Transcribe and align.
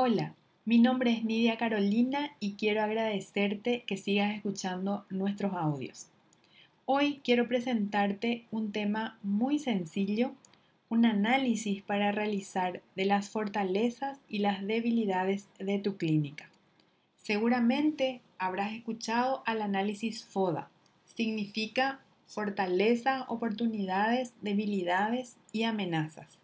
Hola, 0.00 0.36
mi 0.64 0.78
nombre 0.78 1.10
es 1.10 1.24
Nidia 1.24 1.56
Carolina 1.56 2.30
y 2.38 2.52
quiero 2.52 2.84
agradecerte 2.84 3.82
que 3.84 3.96
sigas 3.96 4.32
escuchando 4.32 5.04
nuestros 5.10 5.54
audios. 5.54 6.06
Hoy 6.84 7.20
quiero 7.24 7.48
presentarte 7.48 8.46
un 8.52 8.70
tema 8.70 9.18
muy 9.24 9.58
sencillo, 9.58 10.34
un 10.88 11.04
análisis 11.04 11.82
para 11.82 12.12
realizar 12.12 12.80
de 12.94 13.06
las 13.06 13.30
fortalezas 13.30 14.20
y 14.28 14.38
las 14.38 14.64
debilidades 14.64 15.48
de 15.58 15.80
tu 15.80 15.96
clínica. 15.96 16.48
Seguramente 17.16 18.20
habrás 18.38 18.74
escuchado 18.74 19.42
al 19.46 19.62
análisis 19.62 20.24
FODA. 20.26 20.70
Significa 21.06 21.98
fortaleza, 22.28 23.24
oportunidades, 23.26 24.32
debilidades 24.42 25.38
y 25.50 25.64
amenazas. 25.64 26.38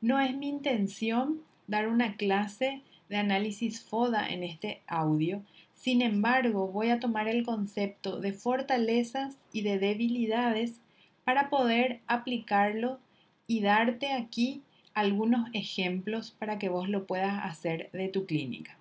No 0.00 0.20
es 0.20 0.36
mi 0.36 0.48
intención 0.48 1.40
dar 1.66 1.88
una 1.88 2.16
clase 2.16 2.82
de 3.08 3.16
análisis 3.16 3.82
FODA 3.82 4.28
en 4.28 4.42
este 4.42 4.82
audio. 4.86 5.42
Sin 5.74 6.02
embargo, 6.02 6.68
voy 6.68 6.90
a 6.90 7.00
tomar 7.00 7.28
el 7.28 7.44
concepto 7.44 8.20
de 8.20 8.32
fortalezas 8.32 9.36
y 9.52 9.62
de 9.62 9.78
debilidades 9.78 10.80
para 11.24 11.50
poder 11.50 12.00
aplicarlo 12.06 12.98
y 13.46 13.60
darte 13.60 14.12
aquí 14.12 14.62
algunos 14.94 15.48
ejemplos 15.52 16.34
para 16.38 16.58
que 16.58 16.68
vos 16.68 16.88
lo 16.88 17.06
puedas 17.06 17.44
hacer 17.44 17.90
de 17.92 18.08
tu 18.08 18.26
clínica. 18.26 18.78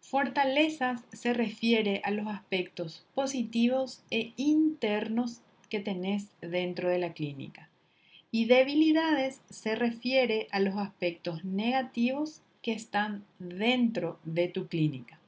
Fortalezas 0.00 1.04
se 1.12 1.32
refiere 1.32 2.00
a 2.04 2.10
los 2.10 2.28
aspectos 2.28 3.04
positivos 3.14 4.02
e 4.10 4.32
internos 4.36 5.40
que 5.68 5.80
tenés 5.80 6.28
dentro 6.40 6.88
de 6.88 6.98
la 6.98 7.12
clínica. 7.12 7.68
Y 8.30 8.46
debilidades 8.46 9.40
se 9.50 9.74
refiere 9.74 10.48
a 10.50 10.60
los 10.60 10.76
aspectos 10.76 11.44
negativos 11.44 12.42
que 12.62 12.72
están 12.72 13.24
dentro 13.38 14.18
de 14.24 14.48
tu 14.48 14.66
clínica. 14.66 15.18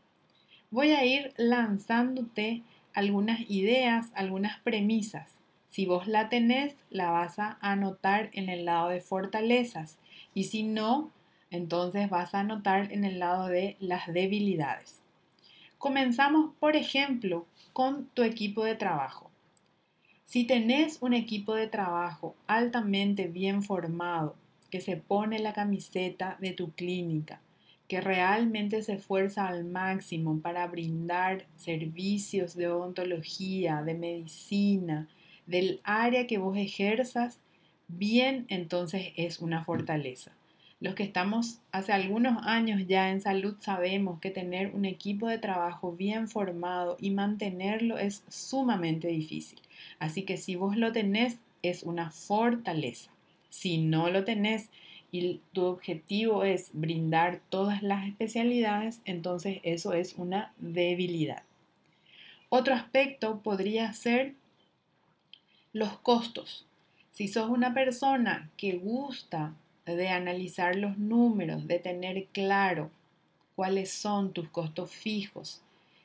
Voy 0.70 0.91
a 0.91 1.05
ir 1.05 1.33
lanzándote 1.37 2.62
algunas 2.92 3.48
ideas, 3.48 4.11
algunas 4.14 4.58
premisas. 4.61 5.31
Si 5.70 5.86
vos 5.86 6.06
la 6.06 6.28
tenés, 6.28 6.75
la 6.91 7.11
vas 7.11 7.39
a 7.39 7.58
anotar 7.61 8.31
en 8.33 8.48
el 8.48 8.64
lado 8.64 8.89
de 8.89 9.01
fortalezas 9.01 9.98
y 10.34 10.45
si 10.45 10.62
no, 10.62 11.11
entonces 11.51 12.11
vas 12.11 12.34
a 12.34 12.41
anotar 12.41 12.92
en 12.92 13.05
el 13.05 13.19
lado 13.19 13.47
de 13.47 13.77
las 13.80 14.12
debilidades. 14.12 15.01
Comenzamos, 15.78 16.53
por 16.58 16.75
ejemplo, 16.75 17.47
con 17.73 18.06
tu 18.06 18.23
equipo 18.23 18.64
de 18.64 18.75
trabajo. 18.75 19.28
Si 20.29 20.45
tenés 20.45 20.98
un 21.01 21.15
equipo 21.15 21.55
de 21.55 21.69
trabajo 21.69 22.37
altamente 22.47 23.29
bien 23.29 23.62
formado, 23.62 24.37
que 24.69 24.83
se 24.83 24.98
pone 24.98 25.39
la 25.39 25.55
camiseta 25.55 26.37
de 26.39 26.53
tu 26.53 26.73
clínica, 26.73 27.41
que 27.89 28.03
realmente 28.03 28.83
se 28.83 28.93
esfuerza 28.93 29.48
al 29.48 29.65
máximo 29.65 30.39
para 30.41 30.67
brindar 30.67 31.47
servicios 31.57 32.55
de 32.55 32.69
odontología, 32.69 33.81
de 33.83 33.95
medicina, 33.95 35.09
del 35.47 35.81
área 35.83 36.27
que 36.27 36.37
vos 36.37 36.59
ejerzas, 36.59 37.39
bien 37.87 38.45
entonces 38.48 39.15
es 39.17 39.39
una 39.39 39.65
fortaleza. 39.65 40.33
Los 40.81 40.95
que 40.95 41.03
estamos 41.03 41.59
hace 41.73 41.93
algunos 41.93 42.47
años 42.47 42.83
ya 42.87 43.11
en 43.11 43.21
salud 43.21 43.57
sabemos 43.61 44.21
que 44.21 44.31
tener 44.31 44.75
un 44.75 44.85
equipo 44.85 45.27
de 45.27 45.39
trabajo 45.39 45.93
bien 45.93 46.29
formado 46.29 46.97
y 47.01 47.11
mantenerlo 47.11 47.98
es 47.98 48.23
sumamente 48.29 49.09
difícil. 49.09 49.61
Así 49.98 50.23
que 50.23 50.37
si 50.37 50.55
vos 50.55 50.77
lo 50.77 50.93
tenés, 50.93 51.39
es 51.62 51.83
una 51.83 52.11
fortaleza. 52.12 53.11
Si 53.51 53.79
no 53.79 54.09
lo 54.09 54.23
tenés 54.23 54.69
y 55.11 55.41
tu 55.53 55.65
objetivo 55.65 56.45
es 56.45 56.70
brindar 56.73 57.41
todas 57.48 57.83
las 57.83 58.07
especialidades, 58.07 59.01
entonces 59.05 59.59
eso 59.65 59.95
es 59.95 60.15
una 60.15 60.53
debilidad. 60.59 61.42
Otro 62.51 62.75
aspecto 62.75 63.41
podría 63.41 63.92
ser 63.95 64.35
los 65.73 65.98
costos. 65.98 66.67
Si 67.11 67.27
sos 67.27 67.51
una 67.51 67.75
persona 67.75 68.48
que 68.57 68.75
gusta 68.75 69.55
de 69.97 70.09
analizar 70.09 70.77
los 70.77 70.99
números, 70.99 71.67
de 71.67 71.79
tener 71.79 72.27
claro 72.27 72.91
cuáles 73.57 73.91
son 73.91 74.33
tus 74.33 74.49
costos 74.49 74.91
fijos, 74.91 75.63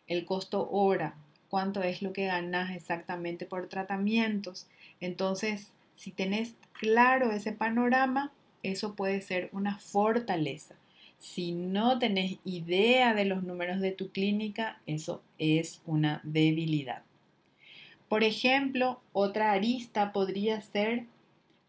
el 0.08 0.26
costo 0.26 0.70
hora, 0.72 1.16
cuánto 1.50 1.84
es 1.84 2.02
lo 2.02 2.14
que 2.14 2.26
ganas 2.26 2.72
exactamente 2.72 3.46
por 3.46 3.68
tratamientos. 3.68 4.68
Entonces, 5.00 5.72
si 5.96 6.12
tenés 6.12 6.56
claro 6.74 7.32
ese 7.32 7.52
panorama, 7.52 8.32
eso 8.64 8.96
puede 8.96 9.22
ser 9.22 9.50
una 9.52 9.78
fortaleza. 9.78 10.76
Si 11.20 11.52
no 11.52 12.00
tenés 12.00 12.38
idea 12.44 13.14
de 13.14 13.26
los 13.26 13.44
números 13.44 13.80
de 13.82 13.92
tu 13.92 14.10
clínica, 14.10 14.82
eso 14.88 15.22
es 15.38 15.82
una 15.86 16.22
debilidad. 16.24 17.04
Por 18.10 18.24
ejemplo, 18.24 19.00
otra 19.12 19.52
arista 19.54 20.12
podría 20.12 20.60
ser 20.62 21.06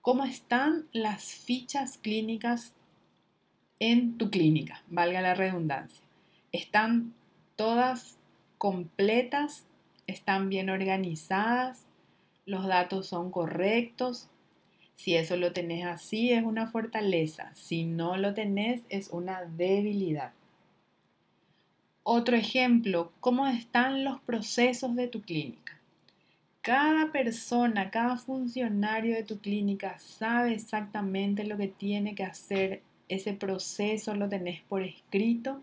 cómo 0.05 0.27
están 0.27 0.87
las 0.93 1.25
fichas 1.33 1.97
clínicas 1.97 2.75
en 3.81 4.19
tu 4.19 4.29
clínica, 4.29 4.83
valga 4.89 5.23
la 5.23 5.33
redundancia. 5.33 6.05
¿Están 6.53 7.15
todas 7.57 8.19
completas? 8.59 9.65
¿Están 10.07 10.51
bien 10.51 10.69
organizadas? 10.69 11.87
¿Los 12.45 12.67
datos 12.67 13.07
son 13.07 13.31
correctos? 13.31 14.29
Si 14.95 15.15
eso 15.15 15.39
lo 15.39 15.53
tenés 15.53 15.87
así 15.87 16.33
es 16.33 16.45
una 16.45 16.67
fortaleza, 16.67 17.51
si 17.55 17.85
no 17.85 18.19
lo 18.19 18.35
tenés 18.35 18.83
es 18.91 19.09
una 19.09 19.47
debilidad. 19.57 20.35
Otro 22.03 22.37
ejemplo, 22.37 23.11
¿cómo 23.21 23.47
están 23.47 24.05
los 24.05 24.21
procesos 24.21 24.97
de 24.97 25.09
tu 25.09 25.23
clínica? 25.23 25.81
Cada 26.65 27.13
persona, 27.13 27.91
cada 27.91 28.17
funcionario 28.17 29.15
de 29.15 29.23
tu 29.23 29.39
clínica 29.39 29.99
sabe 29.99 30.55
exactamente 30.55 31.45
lo 31.45 31.59
que 31.59 31.69
tiene 31.69 32.15
que 32.15 32.25
hacer. 32.25 32.81
Ese 33.07 33.35
proceso 33.35 34.15
lo 34.15 34.31
tenés 34.31 34.63
por 34.63 34.81
escrito 34.83 35.61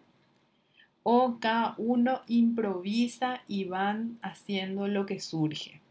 o 1.02 1.40
cada 1.40 1.74
uno 1.80 2.22
improvisa 2.28 3.42
y 3.48 3.64
van 3.64 4.20
haciendo 4.22 4.88
lo 4.88 5.08
que 5.08 5.20
surge. 5.20 5.82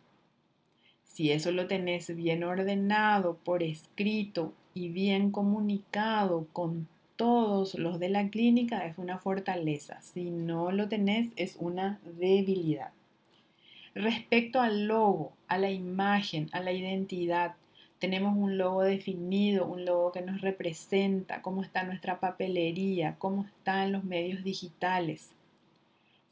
Si 1.07 1.33
eso 1.33 1.51
lo 1.51 1.67
tenés 1.67 2.15
bien 2.15 2.45
ordenado, 2.45 3.35
por 3.35 3.65
escrito 3.65 4.53
y 4.75 4.91
bien 4.91 5.33
comunicado 5.33 6.47
con 6.53 6.87
todos 7.17 7.75
los 7.75 7.99
de 7.99 8.11
la 8.11 8.29
clínica, 8.29 8.87
es 8.87 8.97
una 8.97 9.19
fortaleza. 9.19 10.01
Si 10.03 10.31
no 10.31 10.71
lo 10.71 10.89
tenés, 10.89 11.33
es 11.35 11.57
una 11.59 11.99
debilidad. 12.17 12.93
Respecto 13.95 14.61
al 14.61 14.87
logo, 14.87 15.33
a 15.49 15.59
la 15.59 15.71
imagen, 15.71 16.49
a 16.53 16.61
la 16.61 16.73
identidad, 16.73 17.57
tenemos 17.99 18.37
un 18.37 18.57
logo 18.57 18.83
definido, 18.83 19.67
un 19.67 19.85
logo 19.85 20.13
que 20.13 20.23
nos 20.23 20.41
representa, 20.41 21.43
cómo 21.43 21.63
está 21.63 21.83
nuestra 21.83 22.21
papelería, 22.21 23.17
cómo 23.19 23.45
están 23.45 23.93
los 23.93 24.05
medios 24.05 24.43
digitales. 24.45 25.33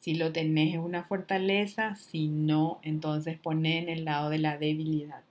Si 0.00 0.14
lo 0.14 0.32
tenés 0.32 0.74
es 0.74 0.80
una 0.80 1.02
fortaleza, 1.02 1.96
si 1.96 2.28
no, 2.28 2.78
entonces 2.82 3.38
poné 3.38 3.78
en 3.78 3.88
el 3.88 4.04
lado 4.04 4.30
de 4.30 4.38
la 4.38 4.56
debilidad. 4.56 5.22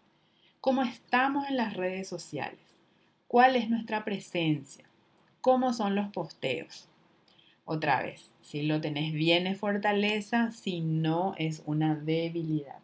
¿Cómo 0.60 0.84
estamos 0.84 1.48
en 1.50 1.58
las 1.58 1.76
redes 1.76 2.08
sociales? 2.08 2.60
¿Cuál 3.28 3.56
es 3.56 3.70
nuestra 3.70 4.04
presencia? 4.04 4.84
¿Cómo 5.42 5.74
son 5.74 5.96
los 5.96 6.10
posteos? 6.10 6.88
Otra 7.66 8.04
vez, 8.04 8.30
si 8.48 8.62
lo 8.62 8.80
tenés 8.80 9.12
bien 9.12 9.46
es 9.46 9.60
fortaleza, 9.60 10.52
si 10.52 10.80
no 10.80 11.36
es 11.38 11.64
una 11.66 11.96
debilidad. 11.96 12.80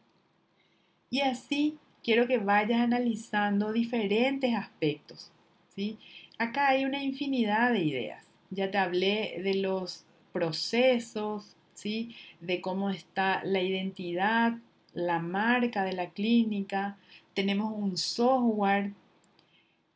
Y 1.09 1.21
así 1.21 1.77
quiero 2.03 2.27
que 2.27 2.37
vayas 2.37 2.81
analizando 2.81 3.71
diferentes 3.71 4.53
aspectos. 4.53 5.31
¿sí? 5.73 5.97
Acá 6.37 6.67
hay 6.67 6.83
una 6.83 7.01
infinidad 7.01 7.71
de 7.71 7.79
ideas. 7.79 8.25
Ya 8.49 8.71
te 8.71 8.77
hablé 8.77 9.39
de 9.41 9.55
los 9.55 10.03
procesos, 10.33 11.55
¿sí? 11.73 12.13
de 12.41 12.59
cómo 12.59 12.89
está 12.89 13.41
la 13.45 13.61
identidad, 13.61 14.57
la 14.93 15.19
marca 15.19 15.85
de 15.85 15.93
la 15.93 16.09
clínica. 16.09 16.97
Tenemos 17.33 17.71
un 17.73 17.95
software, 17.95 18.91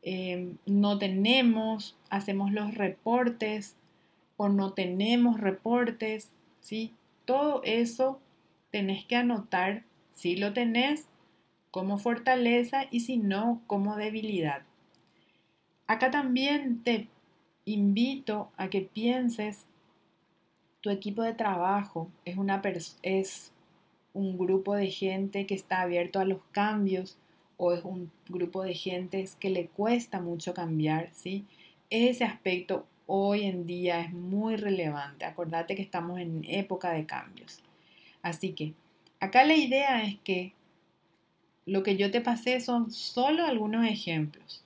eh, 0.01 0.53
no 0.65 0.97
tenemos, 0.97 1.97
hacemos 2.09 2.53
los 2.53 2.73
reportes, 2.75 3.75
o 4.37 4.49
no 4.49 4.73
tenemos 4.73 5.39
reportes, 5.39 6.31
¿sí? 6.61 6.93
Todo 7.25 7.61
eso 7.63 8.21
tenés 8.71 9.05
que 9.05 9.15
anotar 9.15 9.83
si 10.13 10.35
lo 10.35 10.53
tenés 10.53 11.07
como 11.71 11.97
fortaleza 11.97 12.85
y 12.89 13.01
si 13.01 13.17
no 13.17 13.61
como 13.67 13.97
debilidad. 13.97 14.61
Acá 15.87 16.11
también 16.11 16.83
te 16.83 17.07
invito 17.65 18.51
a 18.57 18.69
que 18.69 18.81
pienses 18.81 19.65
tu 20.81 20.89
equipo 20.89 21.21
de 21.21 21.33
trabajo 21.33 22.09
es, 22.23 22.37
una 22.37 22.61
es 23.03 23.51
un 24.13 24.37
grupo 24.37 24.75
de 24.75 24.89
gente 24.89 25.45
que 25.45 25.55
está 25.55 25.81
abierto 25.81 26.19
a 26.19 26.25
los 26.25 26.39
cambios 26.51 27.17
o 27.57 27.73
es 27.73 27.83
un 27.83 28.11
grupo 28.29 28.63
de 28.63 28.73
gente 28.73 29.27
que 29.39 29.49
le 29.49 29.67
cuesta 29.67 30.21
mucho 30.21 30.53
cambiar, 30.53 31.09
¿sí? 31.13 31.45
Ese 31.89 32.23
aspecto 32.23 32.85
hoy 33.07 33.45
en 33.45 33.65
día 33.65 34.01
es 34.01 34.13
muy 34.13 34.55
relevante. 34.55 35.25
Acordate 35.25 35.75
que 35.75 35.81
estamos 35.81 36.19
en 36.19 36.43
época 36.47 36.91
de 36.91 37.05
cambios. 37.05 37.63
Así 38.21 38.51
que 38.51 38.73
acá 39.19 39.43
la 39.45 39.55
idea 39.55 40.03
es 40.03 40.17
que 40.23 40.53
lo 41.65 41.83
que 41.83 41.97
yo 41.97 42.11
te 42.11 42.21
pasé 42.21 42.59
son 42.59 42.91
solo 42.91 43.45
algunos 43.45 43.85
ejemplos, 43.85 44.63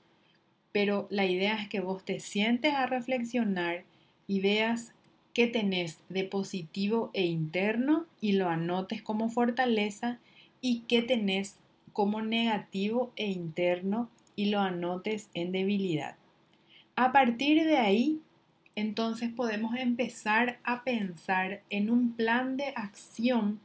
pero 0.71 1.07
la 1.09 1.25
idea 1.25 1.55
es 1.61 1.69
que 1.69 1.79
vos 1.79 2.03
te 2.03 2.19
sientes 2.19 2.73
a 2.73 2.85
reflexionar 2.85 3.83
y 4.27 4.41
veas 4.41 4.93
qué 5.33 5.47
tenés 5.47 5.99
de 6.09 6.23
positivo 6.23 7.09
e 7.13 7.25
interno 7.25 8.05
y 8.19 8.33
lo 8.33 8.49
anotes 8.49 9.01
como 9.01 9.29
fortaleza 9.29 10.19
y 10.61 10.81
qué 10.81 11.01
tenés 11.01 11.57
como 11.93 12.21
negativo 12.21 13.11
e 13.15 13.27
interno 13.27 14.09
y 14.35 14.45
lo 14.45 14.59
anotes 14.59 15.29
en 15.33 15.51
debilidad. 15.51 16.15
A 16.95 17.11
partir 17.11 17.63
de 17.65 17.77
ahí, 17.77 18.21
entonces 18.75 19.31
podemos 19.31 19.75
empezar 19.75 20.59
a 20.63 20.83
pensar 20.83 21.61
en 21.69 21.89
un 21.89 22.13
plan 22.13 22.57
de 22.57 22.73
acción 22.75 23.59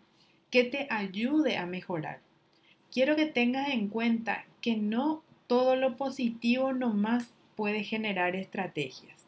que 0.51 0.65
te 0.65 0.87
ayude 0.91 1.57
a 1.57 1.67
mejorar. 1.67 2.21
Quiero 2.91 3.17
que 3.17 3.27
tengas 3.27 3.69
en 3.69 3.89
cuenta 3.89 4.45
que 4.61 4.77
no 4.77 5.23
todo 5.47 5.77
lo 5.77 5.97
positivo 5.97 6.73
nomás 6.73 7.31
puede 7.55 7.85
generar 7.85 8.37
estrategias, 8.37 9.27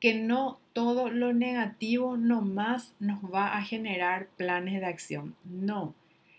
que 0.00 0.14
no 0.14 0.58
todo 0.72 1.10
lo 1.10 1.32
negativo 1.32 2.16
nomás 2.16 2.94
nos 2.98 3.22
va 3.22 3.56
a 3.56 3.62
generar 3.62 4.28
planes 4.36 4.80
de 4.80 4.86
acción. 4.86 5.34
No, 5.44 5.94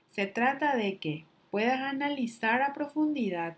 se 0.07 0.25
trata 0.25 0.75
de 0.75 0.97
que 0.97 1.25
puedas 1.51 1.79
analizar 1.79 2.61
a 2.61 2.73
profundidad 2.73 3.55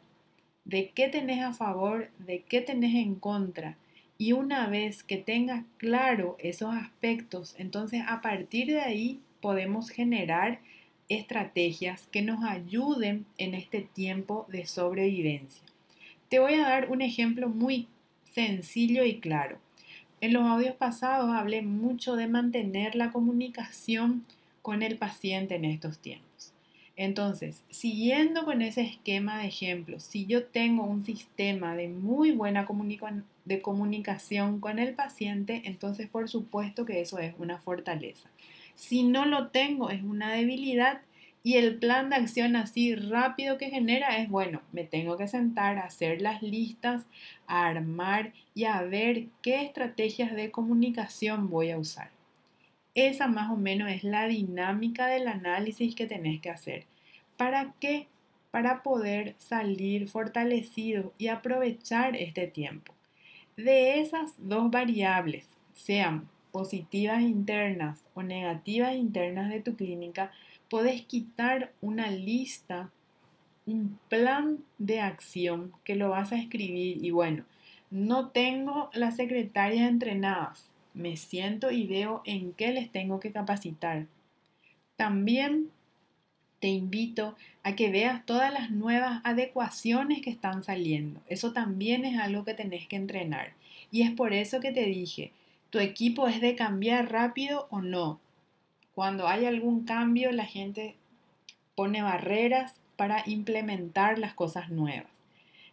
de 0.66 0.89
qué 0.89 1.07
tenés 1.07 1.44
a 1.44 1.54
favor, 1.54 2.10
de 2.18 2.42
qué 2.42 2.60
tenés 2.60 2.95
en 2.95 3.16
contra. 3.16 3.77
Y 4.17 4.31
una 4.31 4.67
vez 4.67 5.03
que 5.03 5.17
tengas 5.17 5.65
claro 5.77 6.38
esos 6.39 6.73
aspectos, 6.73 7.56
entonces 7.57 8.03
a 8.07 8.21
partir 8.21 8.67
de 8.67 8.79
ahí 8.79 9.19
podemos 9.41 9.89
generar 9.89 10.59
estrategias 11.09 12.07
que 12.12 12.21
nos 12.21 12.44
ayuden 12.44 13.25
en 13.38 13.53
este 13.53 13.81
tiempo 13.81 14.45
de 14.50 14.65
sobrevivencia. 14.65 15.62
Te 16.29 16.39
voy 16.39 16.56
a 16.56 16.67
dar 16.67 16.89
un 16.89 17.01
ejemplo 17.01 17.50
muy 17.50 17.88
sencillo 18.31 19.03
y 19.03 19.19
claro. 19.19 19.57
En 20.21 20.33
los 20.33 20.44
audios 20.44 20.75
pasados 20.75 21.29
hablé 21.31 21.62
mucho 21.62 22.15
de 22.15 22.27
mantener 22.27 22.95
la 22.95 23.12
comunicación 23.12 24.25
con 24.62 24.81
el 24.81 24.97
paciente 24.97 25.56
en 25.56 25.65
estos 25.65 26.00
tiempos. 26.00 26.53
Entonces, 26.95 27.62
siguiendo 27.69 28.45
con 28.45 28.62
ese 28.62 28.81
esquema 28.81 29.39
de 29.39 29.47
ejemplos, 29.47 30.03
si 30.03 30.25
yo 30.25 30.45
tengo 30.45 30.83
un 30.85 31.06
sistema 31.06 31.75
de 31.75 31.89
muy 31.89 32.31
buena 32.31 32.65
de 33.45 33.62
comunicación 33.62 34.59
con 34.59 34.80
el 34.80 34.94
paciente, 34.94 35.62
entonces 35.65 36.09
por 36.09 36.30
supuesto 36.30 36.86
que 36.86 37.01
eso 37.01 37.19
es 37.19 37.33
una 37.38 37.59
fortaleza. 37.59 38.30
Si 38.75 39.03
no 39.03 39.25
lo 39.25 39.47
tengo, 39.50 39.89
es 39.89 40.03
una 40.03 40.33
debilidad 40.33 41.01
y 41.45 41.57
el 41.57 41.77
plan 41.77 42.09
de 42.09 42.15
acción 42.15 42.56
así 42.56 42.95
rápido 42.95 43.59
que 43.59 43.69
genera 43.69 44.18
es, 44.18 44.30
bueno, 44.30 44.63
me 44.71 44.83
tengo 44.83 45.15
que 45.15 45.27
sentar 45.27 45.77
a 45.77 45.86
hacer 45.86 46.19
las 46.19 46.42
listas, 46.42 47.03
a 47.45 47.68
armar 47.68 48.33
y 48.56 48.63
a 48.63 48.81
ver 48.81 49.27
qué 49.44 49.62
estrategias 49.62 50.33
de 50.33 50.50
comunicación 50.50 51.51
voy 51.51 51.69
a 51.69 51.77
usar. 51.77 52.09
Esa 52.95 53.27
más 53.27 53.51
o 53.51 53.57
menos 53.57 53.91
es 53.91 54.03
la 54.03 54.25
dinámica 54.25 55.06
del 55.06 55.27
análisis 55.27 55.94
que 55.94 56.07
tenés 56.07 56.41
que 56.41 56.50
hacer. 56.50 56.86
¿Para 57.38 57.75
qué? 57.80 58.07
Para 58.50 58.81
poder 58.81 59.36
salir 59.38 60.07
fortalecido 60.07 61.13
y 61.19 61.27
aprovechar 61.27 62.15
este 62.15 62.48
tiempo. 62.48 62.94
De 63.57 64.02
esas 64.02 64.34
dos 64.38 64.69
variables, 64.69 65.46
sean 65.74 66.28
positivas 66.52 67.22
internas 67.22 68.00
o 68.13 68.22
negativas 68.22 68.96
internas 68.96 69.50
de 69.50 69.62
tu 69.62 69.75
clínica, 69.75 70.31
podés 70.69 71.04
quitar 71.04 71.72
una 71.81 72.12
lista, 72.12 72.90
un 73.66 73.98
plan 74.10 74.60
de 74.78 75.00
acción 75.00 75.72
que 75.84 75.96
lo 75.96 76.10
vas 76.10 76.31
a 76.31 76.38
escribir 76.38 77.04
y 77.04 77.12
bueno, 77.12 77.46
no 77.92 78.30
tengo 78.30 78.90
las 78.94 79.16
secretarias 79.16 79.90
entrenadas, 79.90 80.66
me 80.94 81.16
siento 81.16 81.72
y 81.72 81.88
veo 81.88 82.22
en 82.25 82.51
qué 82.54 82.72
les 82.74 82.92
tengo 82.92 83.19
que 83.22 83.31
capacitar. 83.31 84.06
También 84.98 85.69
te 86.65 86.71
invito 86.71 87.35
a 87.62 87.75
que 87.75 87.91
veas 87.91 88.25
todas 88.25 88.51
las 88.51 88.71
nuevas 88.71 89.21
adecuaciones 89.23 90.23
que 90.23 90.31
están 90.31 90.63
saliendo. 90.63 91.21
Eso 91.27 91.53
también 91.53 92.06
es 92.06 92.19
algo 92.19 92.44
que 92.44 92.56
tenés 92.56 92.88
que 92.88 92.95
entrenar. 92.95 93.53
Y 93.91 94.01
es 94.01 94.09
por 94.09 94.33
eso 94.33 94.62
que 94.62 94.71
te 94.71 94.83
dije, 94.85 95.31
tu 95.69 95.77
equipo 95.77 96.27
es 96.27 96.41
de 96.41 96.56
cambiar 96.56 97.12
rápido 97.12 97.67
o 97.69 97.81
no. 97.81 98.19
Cuando 98.95 99.27
hay 99.27 99.45
algún 99.45 99.85
cambio, 99.85 100.31
la 100.31 100.45
gente 100.45 100.95
pone 101.75 102.01
barreras 102.01 102.73
para 102.95 103.21
implementar 103.27 104.17
las 104.17 104.33
cosas 104.33 104.71
nuevas. 104.71 105.12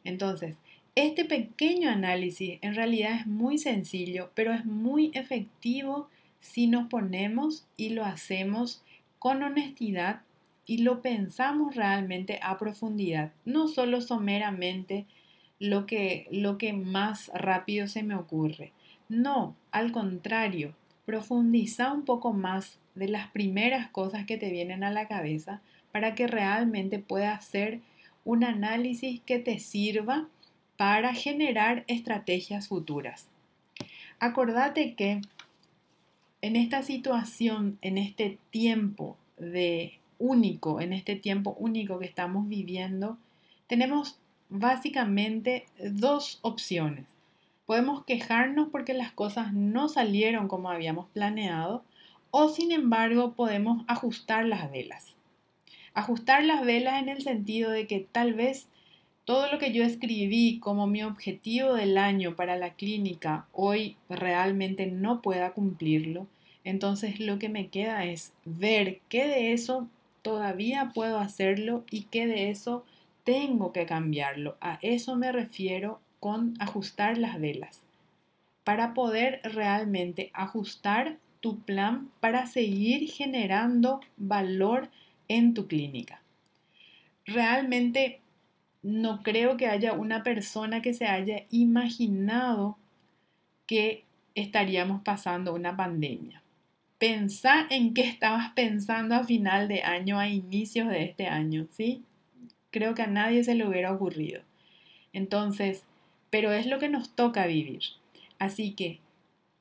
Entonces, 0.04 0.56
este 0.94 1.24
pequeño 1.24 1.88
análisis 1.88 2.58
en 2.60 2.74
realidad 2.74 3.20
es 3.20 3.26
muy 3.26 3.56
sencillo, 3.56 4.30
pero 4.34 4.52
es 4.52 4.66
muy 4.66 5.10
efectivo 5.14 6.10
si 6.40 6.66
nos 6.66 6.88
ponemos 6.88 7.64
y 7.78 7.88
lo 7.94 8.04
hacemos 8.04 8.82
con 9.18 9.42
honestidad 9.42 10.20
y 10.67 10.79
lo 10.79 11.03
pensamos 11.03 11.75
realmente 11.75 12.38
a 12.43 12.59
profundidad, 12.59 13.32
no 13.44 13.69
solo 13.69 14.00
someramente 14.00 15.06
lo 15.59 15.87
que, 15.87 16.26
lo 16.31 16.59
que 16.59 16.73
más 16.73 17.31
rápido 17.35 17.88
se 17.88 18.03
me 18.03 18.14
ocurre. 18.14 18.73
No, 19.09 19.56
al 19.70 19.93
contrario, 19.93 20.75
profundiza 21.05 21.93
un 21.93 22.05
poco 22.05 22.32
más 22.32 22.79
de 22.94 23.09
las 23.09 23.29
primeras 23.31 23.88
cosas 23.91 24.26
que 24.26 24.38
te 24.38 24.50
vienen 24.50 24.85
a 24.85 24.91
la 24.91 25.09
cabeza 25.09 25.61
para 25.91 26.14
que 26.14 26.26
realmente 26.26 26.99
puedas 26.99 27.38
hacer 27.38 27.81
un 28.25 28.44
análisis 28.44 29.20
que 29.20 29.38
te 29.38 29.59
sirva 29.59 30.29
para 30.76 31.14
generar 31.14 31.85
estrategias 31.87 32.69
futuras. 32.69 33.29
Acordate 34.19 34.94
que 34.94 35.20
en 36.41 36.56
esta 36.56 36.82
situación, 36.82 37.79
en 37.82 37.99
este 37.99 38.38
tiempo 38.50 39.17
de 39.37 39.99
único, 40.19 40.81
en 40.81 40.93
este 40.93 41.17
tiempo 41.17 41.56
único 41.59 41.99
que 41.99 42.06
estamos 42.06 42.49
viviendo, 42.49 43.19
tenemos 43.67 44.19
básicamente 44.49 45.67
dos 45.79 46.38
opciones. 46.43 47.06
Podemos 47.67 48.05
quejarnos 48.05 48.69
porque 48.70 48.93
las 48.93 49.12
cosas 49.12 49.53
no 49.53 49.88
salieron 49.88 50.49
como 50.49 50.70
habíamos 50.70 51.09
planeado 51.09 51.85
o 52.31 52.49
sin 52.49 52.73
embargo 52.73 53.35
podemos 53.35 53.85
ajustar 53.88 54.45
las 54.45 54.71
velas. 54.71 55.14
Ajustar 55.95 56.45
las 56.45 56.64
velas 56.64 57.02
en 57.02 57.09
el 57.09 57.23
sentido 57.23 57.71
de 57.71 57.87
que 57.87 58.00
tal 58.00 58.35
vez 58.35 58.69
todo 59.25 59.50
lo 59.52 59.59
que 59.59 59.73
yo 59.73 59.85
escribí 59.85 60.59
como 60.59 60.87
mi 60.87 61.02
objetivo 61.02 61.75
del 61.75 61.97
año 61.97 62.35
para 62.35 62.57
la 62.57 62.71
clínica 62.71 63.47
hoy 63.52 63.97
realmente 64.09 64.87
no 64.87 65.23
pueda 65.23 65.52
cumplirlo, 65.52 66.26
entonces 66.64 67.21
lo 67.21 67.38
que 67.38 67.49
me 67.49 67.69
queda 67.69 68.04
es 68.04 68.33
ver 68.45 69.00
qué 69.09 69.26
de 69.26 69.52
eso 69.52 69.88
todavía 70.23 70.91
puedo 70.95 71.19
hacerlo 71.19 71.85
y 71.91 72.05
qué 72.05 72.26
de 72.26 72.50
eso 72.50 72.85
tengo 73.25 73.73
que 73.73 73.87
cambiarlo. 73.87 74.57
A 74.61 74.79
eso 74.83 75.17
me 75.17 75.33
refiero 75.33 76.00
con 76.21 76.55
ajustar 76.61 77.19
las 77.19 77.41
velas. 77.41 77.81
Para 78.64 78.95
poder 78.95 79.41
realmente 79.45 80.31
ajustar 80.33 81.19
tu 81.41 81.59
plan 81.59 82.09
para 82.21 82.47
seguir 82.47 83.11
generando 83.11 84.00
valor 84.17 84.88
en 85.26 85.55
tu 85.55 85.67
clínica. 85.67 86.23
Realmente 87.26 88.21
no 88.83 89.23
creo 89.23 89.57
que 89.57 89.67
haya 89.67 89.93
una 89.93 90.23
persona 90.23 90.83
que 90.83 90.95
se 90.95 91.07
haya 91.07 91.45
imaginado 91.50 92.76
que 93.67 94.05
estaríamos 94.35 95.02
pasando 95.02 95.55
una 95.55 95.76
pandemia. 95.76 96.41
Pensá 97.02 97.66
en 97.68 97.94
qué 97.94 98.02
estabas 98.02 98.52
pensando 98.52 99.16
a 99.16 99.25
final 99.25 99.66
de 99.66 99.82
año, 99.82 100.21
a 100.21 100.28
inicios 100.28 100.87
de 100.87 101.02
este 101.02 101.26
año, 101.26 101.66
¿sí? 101.73 102.04
Creo 102.71 102.94
que 102.94 103.02
a 103.02 103.09
nadie 103.09 103.42
se 103.42 103.56
le 103.56 103.66
hubiera 103.66 103.92
ocurrido. 103.92 104.42
Entonces, 105.12 105.82
pero 106.30 106.52
es 106.52 106.66
lo 106.66 106.78
que 106.78 106.88
nos 106.88 107.11
toca 107.11 107.49
vivir. 107.49 107.80
Así 108.38 108.75
que 108.75 109.00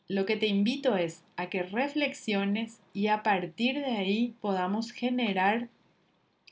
lo 0.07 0.27
que 0.27 0.37
te 0.37 0.45
invito 0.45 0.95
es 0.95 1.23
a 1.35 1.49
que 1.49 1.63
reflexiones 1.63 2.79
y 2.93 3.07
a 3.07 3.23
partir 3.23 3.79
de 3.79 3.97
ahí 3.97 4.35
podamos 4.39 4.91
generar 4.91 5.67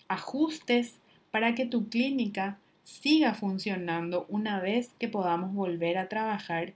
ajustes 0.08 0.96
para 1.30 1.54
que 1.54 1.68
tu 1.68 1.88
clínica 1.90 2.58
siga 2.84 3.36
funcionando 3.36 4.26
una 4.28 4.60
vez 4.60 4.90
que 4.98 5.08
podamos 5.08 5.54
volver 5.54 6.00
a 6.00 6.10
trabajar 6.10 6.74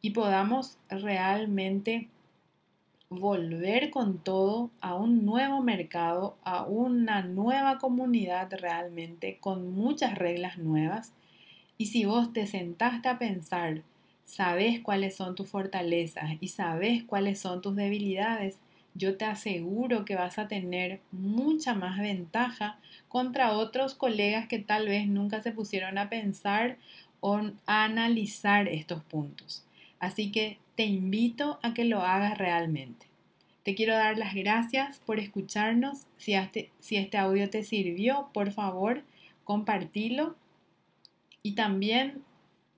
y 0.00 0.10
podamos 0.10 0.78
realmente 0.90 2.08
volver 3.20 3.90
con 3.90 4.18
todo 4.18 4.70
a 4.80 4.94
un 4.94 5.24
nuevo 5.24 5.62
mercado, 5.62 6.36
a 6.44 6.64
una 6.64 7.22
nueva 7.22 7.78
comunidad 7.78 8.50
realmente, 8.52 9.38
con 9.40 9.72
muchas 9.72 10.16
reglas 10.16 10.58
nuevas. 10.58 11.12
Y 11.78 11.86
si 11.86 12.04
vos 12.04 12.32
te 12.32 12.46
sentaste 12.46 13.08
a 13.08 13.18
pensar 13.18 13.82
sabes 14.24 14.80
cuáles 14.80 15.14
son 15.14 15.34
tus 15.34 15.48
fortalezas 15.48 16.36
y 16.40 16.48
sabes 16.48 17.04
cuáles 17.04 17.38
son 17.38 17.60
tus 17.60 17.76
debilidades, 17.76 18.58
yo 18.94 19.16
te 19.16 19.24
aseguro 19.24 20.04
que 20.04 20.16
vas 20.16 20.38
a 20.38 20.48
tener 20.48 21.00
mucha 21.10 21.74
más 21.74 21.98
ventaja 21.98 22.78
contra 23.08 23.52
otros 23.52 23.94
colegas 23.94 24.48
que 24.48 24.58
tal 24.58 24.88
vez 24.88 25.06
nunca 25.06 25.42
se 25.42 25.52
pusieron 25.52 25.98
a 25.98 26.08
pensar 26.08 26.78
o 27.20 27.40
a 27.66 27.84
analizar 27.84 28.68
estos 28.68 29.02
puntos. 29.04 29.64
Así 30.02 30.32
que 30.32 30.58
te 30.74 30.82
invito 30.84 31.60
a 31.62 31.74
que 31.74 31.84
lo 31.84 32.00
hagas 32.00 32.36
realmente. 32.36 33.06
Te 33.62 33.76
quiero 33.76 33.94
dar 33.94 34.18
las 34.18 34.34
gracias 34.34 34.98
por 35.06 35.20
escucharnos. 35.20 36.06
Si 36.16 36.34
este, 36.34 36.72
este 36.90 37.16
audio 37.16 37.48
te 37.48 37.62
sirvió, 37.62 38.28
por 38.34 38.50
favor, 38.50 39.04
compartilo. 39.44 40.34
Y 41.44 41.52
también 41.52 42.24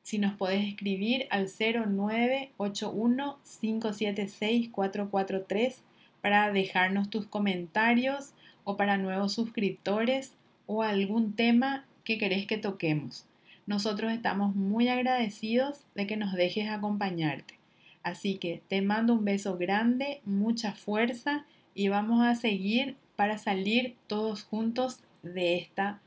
si 0.02 0.19
nos 0.19 0.35
podés 0.35 0.69
escribir 0.69 1.26
al 1.31 1.49
0981 1.49 3.38
576 3.59 4.69
443 4.69 5.83
para 6.21 6.52
dejarnos 6.52 7.09
tus 7.09 7.25
comentarios 7.25 8.35
o 8.64 8.76
para 8.76 8.99
nuevos 8.99 9.33
suscriptores 9.33 10.35
o 10.66 10.83
algún 10.83 11.33
tema 11.33 11.87
que 12.04 12.19
querés 12.19 12.47
que 12.47 12.59
toquemos. 12.59 13.25
Nosotros 13.66 14.12
estamos 14.12 14.54
muy 14.54 14.88
agradecidos 14.88 15.80
de 15.94 16.06
que 16.06 16.16
nos 16.16 16.33
dejes 16.33 16.68
acompañarte. 16.68 17.59
Así 18.02 18.37
que 18.37 18.62
te 18.68 18.83
mando 18.83 19.14
un 19.14 19.25
beso 19.25 19.56
grande, 19.56 20.21
mucha 20.25 20.73
fuerza 20.73 21.47
y 21.75 21.88
vamos 21.88 22.25
a 22.25 22.35
seguir 22.35 22.97
para 23.16 23.38
salir 23.38 23.97
todos 24.06 24.44
juntos 24.44 25.00
de 25.23 25.56
esta 25.56 26.00